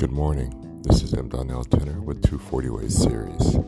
Good 0.00 0.12
morning. 0.12 0.80
This 0.80 1.02
is 1.02 1.12
M. 1.12 1.28
Donnell 1.28 1.62
Tenor 1.62 2.00
with 2.00 2.22
240 2.22 2.70
Ways 2.70 2.96
Series. 2.96 3.58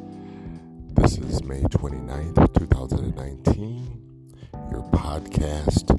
This 0.94 1.18
is 1.18 1.44
May 1.44 1.60
29th, 1.60 2.54
2019. 2.54 4.32
Your 4.70 4.82
podcast, 4.92 5.90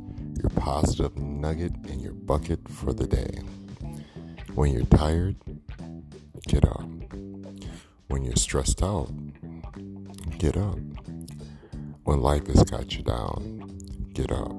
your 0.41 0.50
positive 0.50 1.16
nugget 1.18 1.73
in 1.88 2.00
your 2.00 2.14
bucket 2.14 2.68
for 2.68 2.93
the 2.93 3.05
day. 3.05 3.41
When 4.55 4.71
you're 4.73 4.88
tired, 4.88 5.36
get 6.47 6.65
up. 6.65 6.81
When 8.07 8.23
you're 8.23 8.36
stressed 8.36 8.81
out, 8.81 9.11
get 10.39 10.57
up. 10.57 10.79
When 12.05 12.21
life 12.21 12.47
has 12.47 12.63
got 12.63 12.95
you 12.97 13.04
down, 13.04 13.70
get 14.13 14.31
up. 14.31 14.52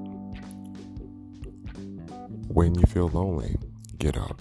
When 2.47 2.75
you 2.75 2.85
feel 2.87 3.09
lonely, 3.09 3.57
get 3.99 4.15
up 4.15 4.39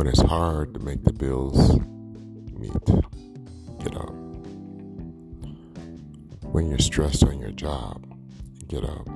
when 0.00 0.06
it's 0.06 0.22
hard 0.22 0.72
to 0.72 0.80
make 0.80 1.04
the 1.04 1.12
bills 1.12 1.78
meet, 2.58 2.72
get 3.84 3.94
up. 3.94 4.08
When 6.52 6.70
you're 6.70 6.78
stressed 6.78 7.22
on 7.22 7.38
your 7.38 7.50
job, 7.50 8.06
get 8.66 8.82
up. 8.82 9.06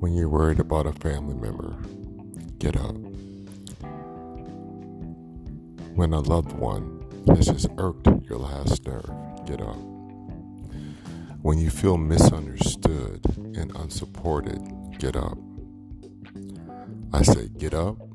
When 0.00 0.12
you're 0.12 0.28
worried 0.28 0.60
about 0.60 0.86
a 0.86 0.92
family 0.92 1.34
member, 1.34 1.78
get 2.58 2.76
up. 2.76 2.94
When 5.94 6.12
a 6.12 6.20
loved 6.20 6.52
one 6.52 7.06
has 7.28 7.46
just 7.46 7.68
irked 7.78 8.06
your 8.28 8.36
last 8.36 8.84
nerve, 8.84 9.10
get 9.46 9.62
up. 9.62 9.80
When 11.40 11.56
you 11.56 11.70
feel 11.70 11.96
misunderstood 11.96 13.24
and 13.56 13.74
unsupported, 13.74 14.60
get 14.98 15.16
up. 15.16 15.38
I 17.14 17.22
say, 17.22 17.48
get 17.56 17.72
up 17.72 18.07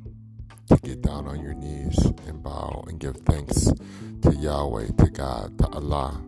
to 0.70 0.78
get 0.78 1.02
down 1.02 1.28
on 1.28 1.42
your 1.42 1.54
knees 1.54 1.98
and 2.28 2.42
bow 2.44 2.84
and 2.88 3.00
give 3.00 3.18
thanks 3.18 3.72
to 4.22 4.36
Yahweh, 4.36 4.88
to 4.98 5.10
God, 5.10 5.58
to 5.60 5.68
Allah, 5.68 6.22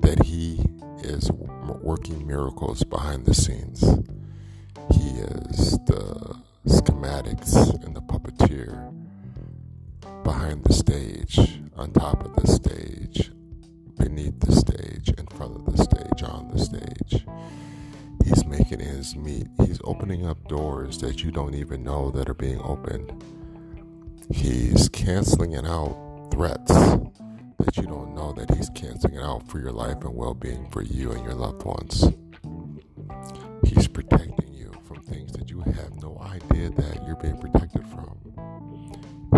that 0.00 0.22
He 0.24 0.64
is 1.02 1.30
working 1.30 2.26
miracles 2.26 2.82
behind 2.82 3.26
the 3.26 3.34
scenes. 3.34 3.80
He 4.92 5.10
is 5.18 5.78
the 5.86 6.36
schematics 6.66 7.84
and 7.84 7.94
the 7.94 8.00
puppeteer 8.02 8.92
behind 10.24 10.64
the 10.64 10.72
stage, 10.72 11.60
on 11.76 11.92
top 11.92 12.24
of 12.24 12.34
the 12.36 12.46
stage, 12.48 13.30
beneath 13.98 14.40
the 14.40 14.52
stage, 14.52 15.08
in 15.16 15.26
front 15.26 15.56
of 15.56 15.66
the 15.66 15.82
stage, 15.82 16.22
on 16.22 16.48
the 16.52 16.58
stage. 16.58 16.85
He's 18.66 18.78
making 18.78 18.88
ends 18.88 19.14
meet. 19.14 19.46
He's 19.64 19.80
opening 19.84 20.26
up 20.26 20.48
doors 20.48 20.98
that 20.98 21.22
you 21.22 21.30
don't 21.30 21.54
even 21.54 21.84
know 21.84 22.10
that 22.10 22.28
are 22.28 22.34
being 22.34 22.60
opened. 22.62 23.12
He's 24.28 24.88
canceling 24.88 25.54
out 25.54 26.30
threats 26.32 26.72
that 26.72 27.76
you 27.76 27.84
don't 27.84 28.12
know 28.16 28.32
that 28.32 28.52
he's 28.56 28.68
canceling 28.70 29.18
out 29.18 29.48
for 29.48 29.60
your 29.60 29.70
life 29.70 29.98
and 30.02 30.16
well 30.16 30.34
being 30.34 30.68
for 30.70 30.82
you 30.82 31.12
and 31.12 31.24
your 31.24 31.34
loved 31.34 31.64
ones. 31.64 32.06
He's 33.64 33.86
protecting 33.86 34.52
you 34.52 34.72
from 34.84 35.00
things 35.02 35.30
that 35.32 35.48
you 35.48 35.60
have 35.60 36.02
no 36.02 36.18
idea 36.18 36.70
that 36.70 37.06
you're 37.06 37.16
being 37.16 37.38
protected 37.38 37.86
from. 37.86 38.18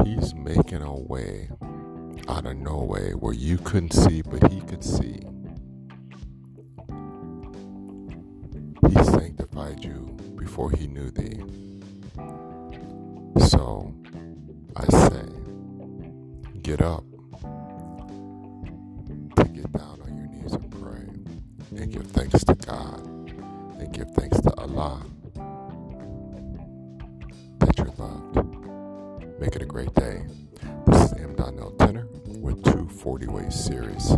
He's 0.07 0.35
making 0.35 0.81
a 0.81 0.95
way 0.95 1.51
out 2.29 2.47
of 2.47 2.57
no 2.57 2.79
way 2.79 3.11
where 3.11 3.35
you 3.35 3.59
couldn't 3.59 3.93
see, 3.93 4.23
but 4.23 4.51
he 4.51 4.63
could 4.63 4.83
see. 4.83 5.21
He 8.89 9.05
sanctified 9.05 9.85
you 9.85 10.17
before 10.37 10.71
he 10.71 10.87
knew 10.87 11.11
thee. 11.11 11.43
So 13.49 13.95
I 14.77 14.87
say, 14.87 15.25
get 16.63 16.81
up 16.81 17.05
get 19.59 19.73
down 19.73 20.01
on 20.03 20.17
your 20.17 20.27
knees 20.29 20.53
and 20.53 20.71
pray 20.71 21.81
and 21.81 21.93
give 21.93 22.07
thanks 22.13 22.45
to 22.45 22.55
God 22.55 23.05
and 23.79 23.93
give 23.93 24.09
thanks 24.13 24.41
to 24.41 24.55
Allah 24.55 25.05
that 27.59 27.77
you're 27.77 27.93
loved. 27.99 29.41
Make 29.41 29.57
it 29.57 29.63
a 29.63 29.67
great 29.67 29.93
day. 29.95 30.25
This 30.87 31.03
is 31.03 31.13
M. 31.15 31.35
Donnell 31.35 31.73
Tenor 31.73 32.07
with 32.39 32.63
240 32.63 33.27
Ways 33.27 33.55
Series. 33.55 34.15